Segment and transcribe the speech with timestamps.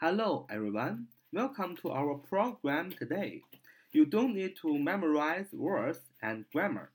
[0.00, 1.08] Hello, everyone.
[1.32, 3.42] Welcome to our program today.
[3.90, 6.90] You don't need to memorize words and grammar.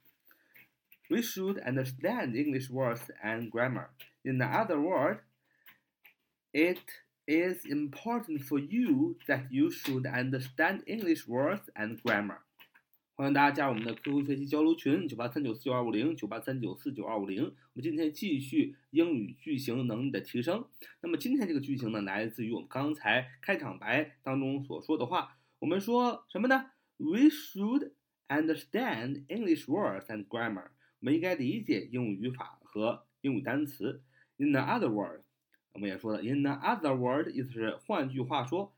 [1.10, 3.90] We should understand English words and grammar.
[4.24, 5.20] In other words,
[6.54, 6.80] it
[7.28, 12.40] is important for you that you should understand English words and grammar.
[13.16, 17.44] 欢迎大家加入我们的 QQ 学习交流群：九八三九四九二五零九八三九四九二五零。
[17.44, 20.66] 我们今天继续英语句型能力的提升。
[21.00, 25.38] 那么今天这个句型呢，来自于我们刚才开场白当中所说的话。
[25.60, 27.92] 我们说什么呢？We should
[28.30, 30.70] understand English words and grammar。
[31.00, 34.02] 我们应该理解英语语法和英语单词。
[34.38, 35.22] In the other words，
[35.74, 38.74] 我们也说了，In the other words，意思是换句话说。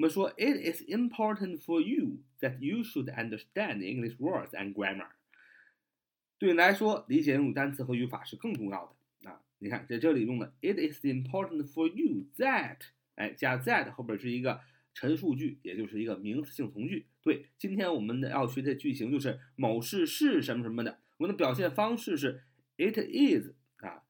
[0.00, 5.10] 我们说，It is important for you that you should understand English words and grammar。
[6.38, 9.42] 对你来说，理解英语单词和语法是更重要的啊！
[9.58, 12.78] 你看，在这里用的 It is important for you that，
[13.16, 14.62] 哎，加 that 后边是一个
[14.94, 17.04] 陈述句，也就是一个名词性从句。
[17.20, 21.00] 对，今天我们的要学的句型就是某事是什么什么的。
[21.18, 22.44] 我们的表现方式是
[22.78, 23.50] It is
[23.84, 24.04] 啊，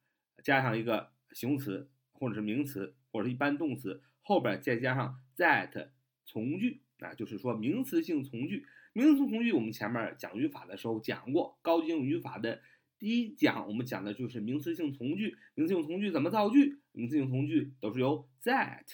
[0.44, 4.00] 加上一个形容词或者是名词或者是一般动词。
[4.30, 5.88] 后边再加上 that
[6.24, 8.64] 从句啊，就是说名词性从句。
[8.92, 12.62] 名词性从句我们前面讲语法的时候讲过，高级英语语法的
[12.96, 15.36] 第一讲我们讲的就是名词性从句。
[15.56, 16.78] 名词性从句怎么造句？
[16.92, 18.84] 名词性从句都是由 that、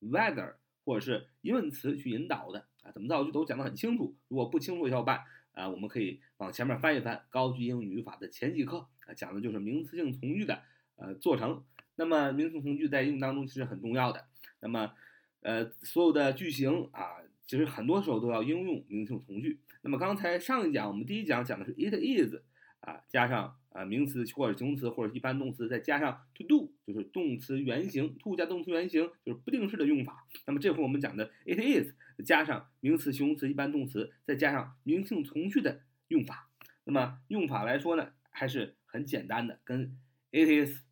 [0.00, 2.92] whether 或者是疑问词去引导的啊。
[2.92, 4.14] 怎么造句都讲得很清楚。
[4.28, 5.22] 如果不清楚的小伙伴
[5.54, 10.62] 啊，我们可以往前面翻一翻高级英语语法的前几课啊，讲的就是名词性从句的
[10.94, 11.64] 呃做成。
[11.96, 14.24] 那么名词从句在英语当中其实很重要的。
[14.60, 14.92] 那么，
[15.40, 19.60] 呃，所有的句型啊，其实很多时候都要应用名词从句。
[19.82, 22.34] 那么刚才上一讲，我们第一讲讲的是 it is
[22.80, 30.26] 啊，加上啊名词或者形容词或者一般动词，再加上 to do，就是动词原形，to 加动词原形就是不定式的用法。
[30.46, 31.92] 那么这回我们讲的 it is
[32.24, 36.48] 加上名词、形容词、一般动词，再加上名词从句的用法。
[36.84, 39.96] 那么用法来说呢，还是很简单的，跟
[40.32, 40.82] it is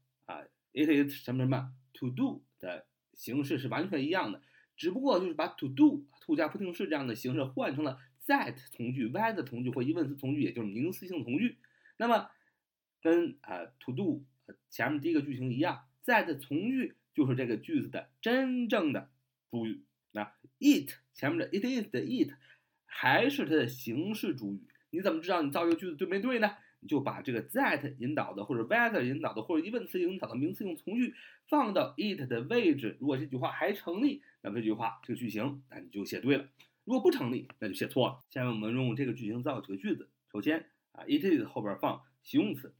[0.72, 2.86] ，it is 什么什么 to do 的。
[3.14, 4.40] 形式是完全一样的，
[4.74, 11.58] 只不过就是把 to do to 加不定式这样的形式换成了 that 从句、whether 从句或疑问词从句，也就是名词性从句。
[11.98, 12.30] 那么
[13.02, 14.24] 跟啊 to do
[14.70, 19.10] 前面第一个句型一样，that 从句就是这个句子的真正的
[19.50, 19.84] 主语。
[20.10, 22.32] 那 it 前面的 it is 的 it
[22.86, 24.66] 还是它的形式主语。
[24.90, 26.56] 你怎么知道你造一个句子对没对呢？
[26.87, 31.13] 就把这个 that 引导的，或者 whether 引导的，或者疑问词引导的名词性从句
[31.47, 32.97] 放到 it 的位置。
[32.99, 36.45] 如果这句话还成立，那么这句话这个句型那你就写对了；
[36.85, 38.19] 如果不成立，那就写错了。
[38.29, 40.09] 下面我们用这个句型造几个句子。
[40.31, 42.73] 首先啊，it is 后边放形容词。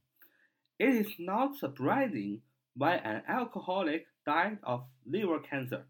[0.78, 2.40] It is not surprising
[2.74, 5.86] why an alcoholic died of liver cancer.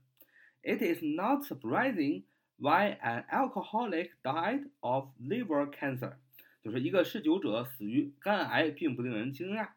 [0.62, 2.24] It is not surprising
[2.56, 6.16] why an alcoholic died of liver cancer.
[6.63, 9.71] 就是一个嗜酒者死于肝癌，并不令人惊讶。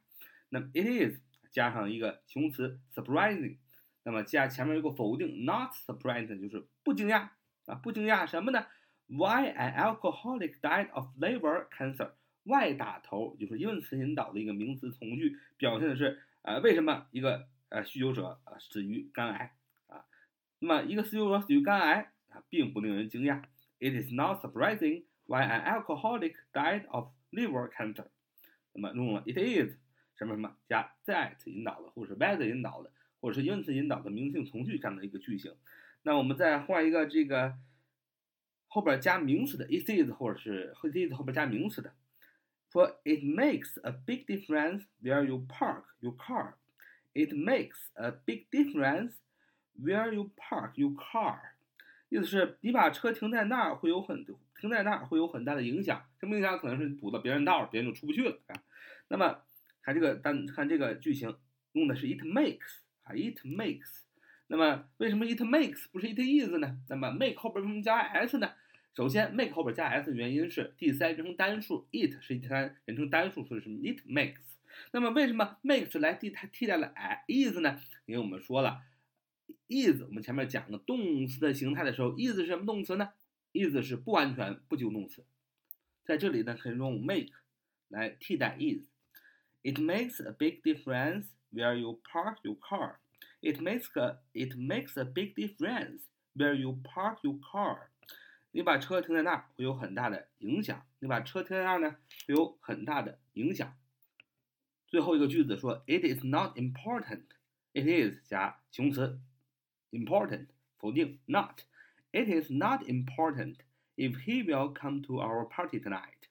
[0.50, 1.20] 那么 it is
[1.50, 3.56] 加上一个形容词 surprising，
[4.04, 7.30] 那么加前面有个否定 not surprising，就是不惊讶
[7.64, 8.64] 啊，不惊讶什么呢
[9.08, 19.56] ？Why an alcoholic died of liver cancer？Why 打头就是疑问词引导的一个名词从句，表现的是呃为什么一个呃酗酒者啊死于肝癌
[19.88, 20.04] 啊？
[20.60, 23.42] 那么一个酗酒者死于肝癌啊，并不令人惊讶。
[23.80, 25.04] It is not surprising。
[25.25, 28.05] Why an alcoholic died of liver cancer？
[28.73, 29.77] 那么用了 it is
[30.17, 35.55] 什么什么加 that 引导的，或者是 whether 引导的，或者是疑问词引导的名词性从句这样的一个句型。
[36.03, 37.57] 那我们再换一个这个
[38.67, 41.93] 后边加名词的 it is，或者是 it is 后边加名词的，
[42.71, 46.53] 说 it makes a big difference where you park your car.
[47.13, 49.15] It makes a big difference
[49.77, 51.54] where you park your car.
[52.08, 54.24] 意思是你把车停在那儿会有很
[54.60, 56.56] 停在那儿会有很大的影响，什么影响？
[56.58, 58.54] 可能是堵到别人道，别人就出不去了啊。
[59.08, 59.42] 那么
[59.82, 61.36] 看这个单看这个句型
[61.72, 64.02] 用的是 it makes 啊，it makes。
[64.46, 66.78] 那么为什么 it makes 不是 it is 呢？
[66.88, 68.52] 那么 make 后边为什么加 s 呢？
[68.94, 74.36] 首先 make 后边加 s 的原因是第三人称单数，it 是第三人称单数，所以是 it makes。
[74.92, 76.94] 那么为什么 makes 来替它替代了
[77.28, 77.78] is 呢？
[78.06, 78.80] 因为我们说了。
[79.68, 83.10] Is 我们前面讲的动词的形态的时候，is 是什么动词呢
[83.52, 85.24] ？is 是不完全不及物动词，
[86.04, 87.30] 在这里呢可以用 make
[87.88, 88.86] 来替代 is。
[89.62, 92.98] It makes a big difference where you park your car.
[93.40, 96.02] It makes a it makes a big difference
[96.34, 97.88] where you park your car.
[98.52, 100.86] 你把车停在那儿会有很大的影响。
[101.00, 101.96] 你把车停在那儿呢，
[102.26, 103.76] 会有很大的影响。
[104.86, 107.24] 最后一个句子说，It is not important.
[107.72, 109.20] It is 加形容词。
[109.91, 113.57] important 否定 not。It is not important
[113.95, 116.27] if he will come to our party tonight.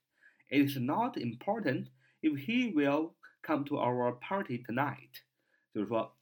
[0.49, 1.89] It is not important
[2.21, 5.23] if he will come to our party tonight.
[5.73, 6.17] 就是说，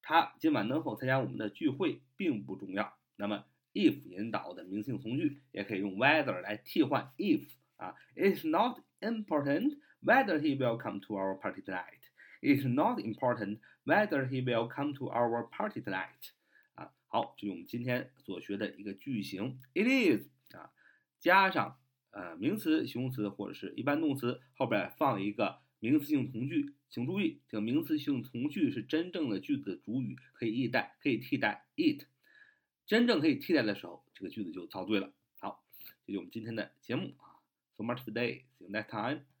[0.00, 2.96] 他今晚能否参加我们的聚会并不重要。
[3.16, 3.44] 那么
[3.74, 7.46] if 引导的名词性从句也可以用 whether 来替换 if
[7.76, 7.94] 啊。
[8.14, 12.00] It is not important whether he will come to our party tonight.
[12.40, 16.32] It is not important whether he will come to our party tonight.
[17.07, 19.59] 好，这是我们今天所学的一个句型。
[19.73, 20.71] It is 啊，
[21.19, 21.79] 加上
[22.11, 26.73] 呃名词、形容词或者是一般动词后边放一个名词性从句。
[26.89, 32.05] 请注意，这个名词性从句是真正的句子的主语，可以替代，可以替代 it。
[32.85, 35.13] 真正可以替代的时候，这个句子就造对了。
[35.39, 35.65] 好，
[36.05, 37.39] 这就是我们今天的节目啊。
[37.77, 38.43] So much today.
[38.57, 39.36] See you next time.